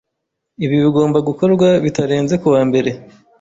[0.65, 2.91] Ibi bigomba gukorwa bitarenze kuwa mbere.